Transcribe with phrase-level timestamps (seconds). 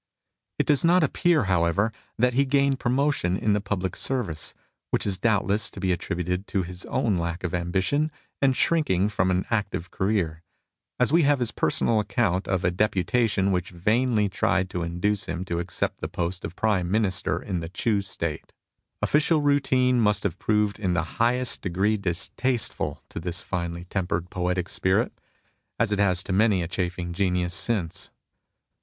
[0.57, 4.55] It does not appear, however, that he gained promotion in the public service,
[4.89, 8.11] which is doubtless to be attributed to his own lack of ambition
[8.41, 10.41] and shrinking from an active career,
[10.99, 15.45] as we have his personal account of a deputation which vainly tried to induce him
[15.45, 18.51] to accept the post of Prime Minister in the Ch'u State.
[19.03, 24.67] Official routine must have proved in the highest degree distasteful to this finely tempered poetic
[24.67, 25.13] spirit,
[25.79, 28.09] as it has to many a chafing genius since.